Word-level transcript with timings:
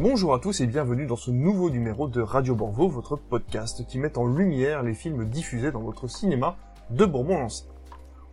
Bonjour 0.00 0.32
à 0.32 0.38
tous 0.38 0.60
et 0.60 0.68
bienvenue 0.68 1.06
dans 1.06 1.16
ce 1.16 1.32
nouveau 1.32 1.70
numéro 1.70 2.06
de 2.06 2.20
Radio 2.20 2.54
Borvo, 2.54 2.86
votre 2.86 3.16
podcast 3.16 3.84
qui 3.88 3.98
met 3.98 4.16
en 4.16 4.28
lumière 4.28 4.84
les 4.84 4.94
films 4.94 5.24
diffusés 5.24 5.72
dans 5.72 5.80
votre 5.80 6.06
cinéma 6.06 6.54
de 6.90 7.04
Bourbon-Lancy. 7.04 7.64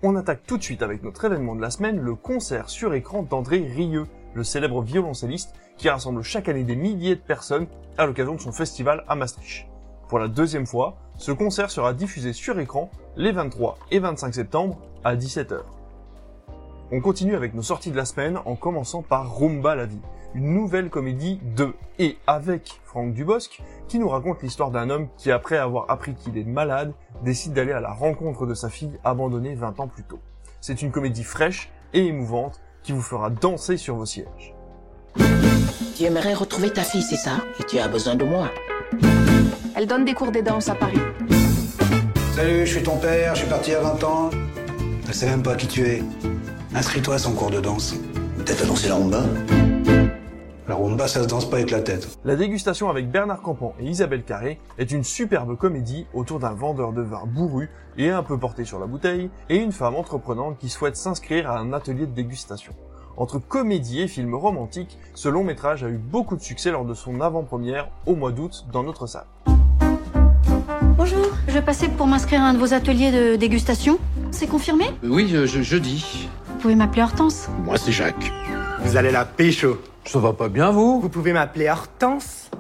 On 0.04 0.15
attaque 0.15 0.43
tout 0.46 0.59
de 0.59 0.63
suite 0.63 0.83
avec 0.83 1.01
notre 1.01 1.25
événement 1.25 1.55
de 1.55 1.62
la 1.62 1.71
semaine, 1.71 1.99
le 1.99 2.13
concert 2.13 2.70
sur 2.70 2.93
écran 2.93 3.23
d'André 3.23 3.65
Rieu, 3.65 4.05
le 4.36 4.43
célèbre 4.43 4.83
violoncelliste 4.83 5.55
qui 5.75 5.89
rassemble 5.89 6.21
chaque 6.21 6.50
année 6.50 6.64
des 6.64 6.75
milliers 6.75 7.15
de 7.15 7.21
personnes 7.21 7.66
à 7.97 8.05
l'occasion 8.05 8.36
de 8.36 8.41
son 8.41 8.52
festival 8.52 9.04
à 9.07 9.16
Maastricht. 9.16 9.66
Pour 10.07 10.20
la 10.20 10.27
deuxième 10.27 10.68
fois, 10.68 10.97
ce 11.18 11.32
concert 11.32 11.71
sera 11.71 11.95
diffusé 11.95 12.32
sur 12.34 12.59
écran 12.59 12.91
les 13.18 13.32
23 13.32 13.79
et 13.89 13.97
25 13.97 14.36
septembre 14.36 14.77
à 15.04 15.16
17h. 15.16 15.61
On 16.91 17.02
continue 17.02 17.36
avec 17.36 17.55
nos 17.55 17.63
sorties 17.63 17.89
de 17.89 17.97
la 17.97 18.05
semaine 18.05 18.38
en 18.45 18.55
commençant 18.55 19.02
par 19.02 19.36
Rumba 19.36 19.74
la 19.74 19.88
vie, 19.88 20.02
une 20.36 20.54
nouvelle 20.54 20.89
comédie 20.89 21.39
de 21.56 21.74
et 21.98 22.18
avec 22.28 22.82
Franck 22.84 23.14
Dubosc 23.14 23.62
qui 23.88 24.00
nous 24.00 24.10
raconte 24.10 24.44
l'histoire 24.44 24.70
d'un 24.70 24.89
homme 24.89 25.08
qui 25.18 25.32
après 25.32 25.58
avoir 25.58 25.89
appris 25.89 26.14
qu'il 26.14 26.38
est 26.38 26.44
malade 26.44 26.94
décide 27.24 27.54
d'aller 27.54 27.71
à 27.71 27.80
la 27.80 27.94
rencontre 27.94 28.46
de 28.46 28.54
sa 28.54 28.70
fille 28.70 28.92
abandonnée 29.06 29.56
20 29.56 29.80
ans 29.80 29.88
plus 29.88 30.04
tôt. 30.04 30.20
C'est 30.60 30.82
une 30.82 30.92
comédie 30.92 31.24
fraîche 31.24 31.71
et 31.94 32.06
émouvante 32.06 32.59
qui 32.84 32.92
vous 32.92 33.02
fera 33.02 33.30
danser 33.30 33.78
sur 33.78 33.95
vos 33.95 34.06
sièges. 34.06 34.53
Tu 35.95 36.03
aimerais 36.03 36.34
retrouver 36.34 36.70
ta 36.70 36.83
fille, 36.83 37.02
c'est 37.02 37.16
ça? 37.16 37.38
Et 37.59 37.64
tu 37.64 37.80
as 37.80 37.88
besoin 37.88 38.16
de 38.16 38.25
moi 38.25 38.50
Elle 39.75 39.88
donne 39.88 40.03
des 40.03 40.14
cours 40.14 40.33
de 40.33 40.42
danse 40.42 40.67
à 40.67 40.75
Paris. 40.75 41.00
Salut, 42.36 42.66
je 42.66 42.73
suis 42.75 42.83
ton 42.83 42.97
père, 42.97 43.36
je 43.36 43.39
suis 43.39 43.50
parti 43.50 43.73
à 43.73 43.80
20 43.80 44.03
ans. 44.03 44.30
Je 45.08 45.14
sais 45.14 45.28
même 45.28 45.44
pas 45.44 45.56
qui 45.56 45.67
tu 45.67 45.88
es. 45.88 46.03
Inscris-toi 46.75 47.16
à 47.16 47.20
son 47.20 47.31
cours 47.31 47.52
de 47.52 47.61
danse. 47.61 47.95
Peut-être 48.38 48.64
à 48.64 48.66
danser 48.66 48.89
la 48.89 48.95
rumba 48.95 49.23
La 50.67 50.73
rumba, 50.73 51.08
ça 51.08 51.22
se 51.22 51.28
danse 51.28 51.47
pas 51.47 51.58
avec 51.58 51.69
la 51.69 51.81
tête. 51.81 52.17
La 52.25 52.35
dégustation 52.35 52.89
avec 52.89 53.11
Bernard 53.11 53.41
Campan 53.41 53.75
et 53.80 53.85
Isabelle 53.85 54.23
Carré 54.23 54.59
est 54.80 54.91
une 54.91 55.03
superbe 55.03 55.55
comédie 55.55 56.08
autour 56.16 56.39
d'un 56.39 56.53
vendeur 56.53 56.91
de 56.91 57.03
vin 57.03 57.21
bourru 57.27 57.69
et 57.99 58.09
un 58.09 58.23
peu 58.23 58.35
porté 58.39 58.66
sur 58.66 58.80
la 58.80 58.88
bouteille 58.88 59.30
et 59.49 59.58
une 59.58 59.71
femme 59.71 59.93
entreprenante 59.93 60.58
qui 60.58 60.69
souhaite 60.69 60.95
s'inscrire 60.97 61.52
à 61.52 61.59
un 61.59 61.71
atelier 61.71 62.08
de 62.08 62.13
dégustation. 62.16 62.73
Entre 63.16 63.38
comédie 63.38 64.02
et 64.02 64.08
film 64.08 64.33
romantique, 64.33 64.97
ce 65.13 65.30
long 65.30 65.43
métrage 65.43 65.83
a 65.83 65.88
eu 65.88 65.99
beaucoup 65.99 66.36
de 66.36 66.41
succès 66.41 66.71
lors 66.71 66.83
de 66.83 66.95
son 66.95 67.21
avant-première 67.21 67.89
au 68.08 68.16
mois 68.16 68.31
d'août 68.31 68.66
dans 68.73 68.81
notre 68.81 69.05
salle. 69.05 69.27
Bonjour, 70.97 71.27
je 71.47 71.59
passais 71.59 71.89
pour 71.89 72.08
m'inscrire 72.08 72.41
à 72.41 72.45
un 72.45 72.53
de 72.55 72.58
vos 72.58 72.73
ateliers 72.73 73.11
de 73.11 73.36
dégustation. 73.36 73.99
C'est 74.31 74.47
confirmé? 74.47 74.86
Oui, 75.03 75.27
je, 75.30 75.45
je, 75.45 75.61
jeudi. 75.61 76.27
Vous 76.47 76.58
pouvez 76.59 76.75
m'appeler 76.75 77.03
Hortense. 77.03 77.49
Moi, 77.63 77.77
c'est 77.77 77.91
Jacques. 77.91 78.31
Vous 78.83 78.97
allez 78.97 79.11
la 79.11 79.25
pécho. 79.25 79.77
Ça 80.06 80.20
va 80.20 80.34
pas 80.34 80.50
bien, 80.50 80.70
vous 80.72 81.02
Vous 81.02 81.09
pouvez 81.09 81.34
m'appeler 81.34 81.67
Hortense. 81.67 82.52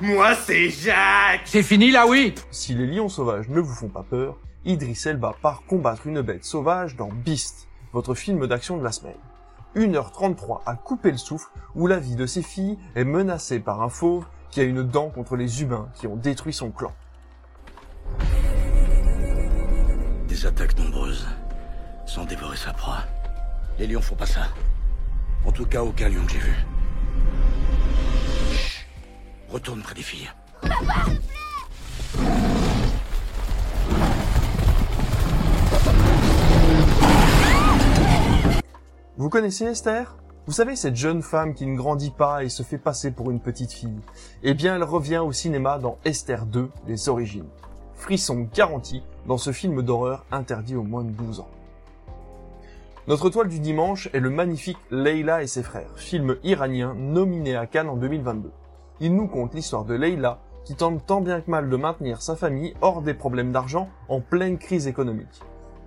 Moi, 0.00 0.34
c'est 0.34 0.70
Jacques. 0.70 1.42
C'est 1.44 1.62
fini, 1.62 1.90
là, 1.92 2.06
oui 2.06 2.34
Si 2.50 2.74
les 2.74 2.86
lions 2.86 3.08
sauvages 3.08 3.48
ne 3.48 3.60
vous 3.60 3.74
font 3.74 3.88
pas 3.88 4.02
peur, 4.02 4.38
Idris 4.64 5.00
Elba 5.06 5.34
part 5.40 5.62
combattre 5.68 6.06
une 6.08 6.20
bête 6.20 6.44
sauvage 6.44 6.96
dans 6.96 7.08
Beast, 7.08 7.68
votre 7.92 8.14
film 8.14 8.46
d'action 8.46 8.76
de 8.76 8.82
la 8.82 8.90
semaine. 8.92 9.14
1h33 9.76 10.62
à 10.66 10.74
couper 10.74 11.12
le 11.12 11.16
souffle 11.16 11.48
où 11.76 11.86
la 11.86 11.98
vie 12.00 12.16
de 12.16 12.26
ses 12.26 12.42
filles 12.42 12.76
est 12.96 13.04
menacée 13.04 13.60
par 13.60 13.82
un 13.82 13.88
fauve 13.88 14.24
qui 14.50 14.60
a 14.60 14.64
une 14.64 14.82
dent 14.82 15.10
contre 15.10 15.36
les 15.36 15.62
humains 15.62 15.88
qui 15.94 16.08
ont 16.08 16.16
détruit 16.16 16.52
son 16.52 16.72
clan. 16.72 16.92
Des 20.26 20.44
attaques 20.44 20.76
nombreuses, 20.76 21.28
sans 22.04 22.24
dévorer 22.24 22.56
sa 22.56 22.72
proie. 22.72 23.04
Les 23.78 23.86
lions 23.86 24.02
font 24.02 24.16
pas 24.16 24.26
ça. 24.26 24.48
En 25.46 25.52
tout 25.52 25.66
cas, 25.66 25.82
aucun 25.82 26.08
lion 26.08 26.24
que 26.26 26.32
j'ai 26.32 26.38
vu. 26.38 26.54
Retourne 29.50 29.82
près 29.82 29.96
des 29.96 30.02
filles. 30.02 30.30
Vous 39.16 39.28
connaissez 39.28 39.64
Esther? 39.64 40.16
Vous 40.46 40.52
savez 40.52 40.76
cette 40.76 40.94
jeune 40.94 41.22
femme 41.22 41.54
qui 41.54 41.66
ne 41.66 41.76
grandit 41.76 42.12
pas 42.12 42.44
et 42.44 42.48
se 42.48 42.62
fait 42.62 42.78
passer 42.78 43.10
pour 43.10 43.32
une 43.32 43.40
petite 43.40 43.72
fille 43.72 44.00
Eh 44.44 44.54
bien, 44.54 44.76
elle 44.76 44.84
revient 44.84 45.18
au 45.18 45.32
cinéma 45.32 45.78
dans 45.78 45.98
Esther 46.04 46.46
2, 46.46 46.70
les 46.86 47.08
origines. 47.08 47.48
Frisson 47.96 48.48
garanti 48.54 49.02
dans 49.26 49.36
ce 49.36 49.50
film 49.50 49.82
d'horreur 49.82 50.24
interdit 50.30 50.76
aux 50.76 50.84
moins 50.84 51.02
de 51.04 51.10
12 51.10 51.40
ans. 51.40 51.50
Notre 53.08 53.30
toile 53.30 53.48
du 53.48 53.58
dimanche 53.58 54.08
est 54.12 54.20
le 54.20 54.30
magnifique 54.30 54.78
Leila 54.92 55.42
et 55.42 55.48
ses 55.48 55.64
frères, 55.64 55.90
film 55.96 56.36
iranien 56.44 56.94
nominé 56.94 57.56
à 57.56 57.66
Cannes 57.66 57.88
en 57.88 57.96
2022. 57.96 58.50
Il 59.02 59.16
nous 59.16 59.28
conte 59.28 59.54
l'histoire 59.54 59.86
de 59.86 59.94
Leila 59.94 60.40
qui 60.66 60.74
tente 60.74 61.06
tant 61.06 61.22
bien 61.22 61.40
que 61.40 61.50
mal 61.50 61.70
de 61.70 61.76
maintenir 61.76 62.20
sa 62.20 62.36
famille 62.36 62.74
hors 62.82 63.00
des 63.00 63.14
problèmes 63.14 63.50
d'argent 63.50 63.88
en 64.10 64.20
pleine 64.20 64.58
crise 64.58 64.86
économique. 64.86 65.40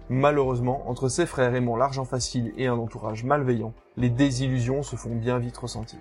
Malheureusement, 0.09 0.89
entre 0.89 1.09
ses 1.09 1.27
frères 1.27 1.53
aimant 1.53 1.77
l'argent 1.77 2.05
facile 2.05 2.53
et 2.57 2.65
un 2.65 2.73
entourage 2.73 3.23
malveillant, 3.23 3.73
les 3.97 4.09
désillusions 4.09 4.81
se 4.81 4.95
font 4.95 5.13
bien 5.13 5.37
vite 5.37 5.57
ressentir. 5.57 5.99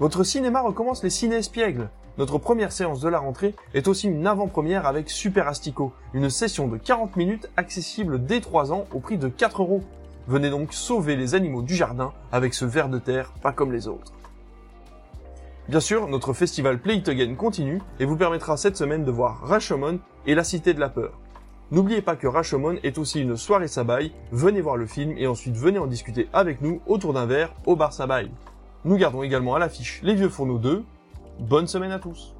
Votre 0.00 0.24
cinéma 0.24 0.60
recommence 0.60 1.04
les 1.04 1.10
ciné 1.10 1.36
espiègles. 1.36 1.88
Notre 2.18 2.38
première 2.38 2.72
séance 2.72 3.00
de 3.00 3.08
la 3.08 3.20
rentrée 3.20 3.54
est 3.72 3.86
aussi 3.86 4.08
une 4.08 4.26
avant-première 4.26 4.86
avec 4.86 5.08
Super 5.08 5.46
Astico, 5.46 5.92
une 6.14 6.30
session 6.30 6.66
de 6.66 6.78
40 6.78 7.14
minutes 7.14 7.48
accessible 7.56 8.24
dès 8.24 8.40
3 8.40 8.72
ans 8.72 8.86
au 8.92 8.98
prix 8.98 9.18
de 9.18 9.28
4 9.28 9.62
euros. 9.62 9.82
Venez 10.26 10.50
donc 10.50 10.72
sauver 10.72 11.14
les 11.14 11.36
animaux 11.36 11.62
du 11.62 11.76
jardin 11.76 12.12
avec 12.32 12.54
ce 12.54 12.64
ver 12.64 12.88
de 12.88 12.98
terre 12.98 13.32
pas 13.40 13.52
comme 13.52 13.72
les 13.72 13.86
autres. 13.86 14.12
Bien 15.70 15.78
sûr, 15.78 16.08
notre 16.08 16.32
festival 16.32 16.80
Play 16.80 16.96
It 16.96 17.36
continue 17.36 17.80
et 18.00 18.04
vous 18.04 18.16
permettra 18.16 18.56
cette 18.56 18.76
semaine 18.76 19.04
de 19.04 19.10
voir 19.12 19.40
Rashomon 19.42 20.00
et 20.26 20.34
la 20.34 20.42
Cité 20.42 20.74
de 20.74 20.80
la 20.80 20.88
Peur. 20.88 21.12
N'oubliez 21.70 22.02
pas 22.02 22.16
que 22.16 22.26
Rashomon 22.26 22.80
est 22.82 22.98
aussi 22.98 23.20
une 23.20 23.36
soirée 23.36 23.68
Sabaï, 23.68 24.10
venez 24.32 24.62
voir 24.62 24.76
le 24.76 24.86
film 24.86 25.14
et 25.16 25.28
ensuite 25.28 25.56
venez 25.56 25.78
en 25.78 25.86
discuter 25.86 26.28
avec 26.32 26.60
nous 26.60 26.80
autour 26.88 27.12
d'un 27.12 27.24
verre 27.24 27.54
au 27.66 27.76
bar 27.76 27.92
Sabaï. 27.92 28.32
Nous 28.84 28.96
gardons 28.96 29.22
également 29.22 29.54
à 29.54 29.60
l'affiche 29.60 30.00
Les 30.02 30.16
Vieux 30.16 30.28
Fourneaux 30.28 30.58
2. 30.58 30.82
Bonne 31.38 31.68
semaine 31.68 31.92
à 31.92 32.00
tous 32.00 32.34